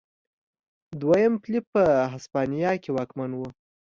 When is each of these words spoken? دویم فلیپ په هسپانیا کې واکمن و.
دویم 0.99 1.33
فلیپ 1.43 1.65
په 1.73 1.83
هسپانیا 2.13 2.71
کې 2.83 2.89
واکمن 2.97 3.31
و. 3.35 3.41